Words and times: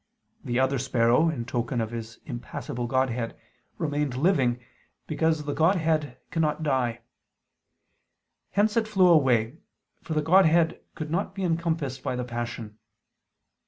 The 0.43 0.59
other 0.59 0.79
sparrow, 0.79 1.29
in 1.29 1.45
token 1.45 1.79
of 1.79 1.91
His 1.91 2.17
impassible 2.25 2.87
Godhead, 2.87 3.37
remained 3.77 4.17
living, 4.17 4.59
because 5.05 5.43
the 5.43 5.53
Godhead 5.53 6.17
cannot 6.31 6.63
die: 6.63 7.01
hence 8.53 8.75
it 8.75 8.87
flew 8.87 9.09
away, 9.09 9.59
for 10.01 10.15
the 10.15 10.23
Godhead 10.23 10.81
could 10.95 11.11
not 11.11 11.35
be 11.35 11.43
encompassed 11.43 12.01
by 12.01 12.15
the 12.15 12.23
Passion. 12.23 12.79